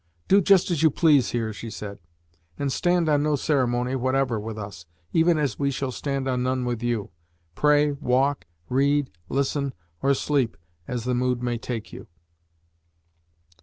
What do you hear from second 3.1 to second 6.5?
no ceremony whatever with us, even as we shall stand on